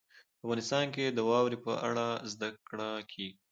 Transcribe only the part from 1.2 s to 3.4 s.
واورې په اړه زده کړه کېږي.